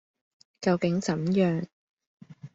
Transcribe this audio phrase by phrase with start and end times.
[0.61, 1.67] 究竟怎樣；